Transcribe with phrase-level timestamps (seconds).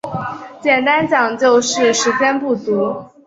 [0.59, 3.05] 简单讲就是时间不足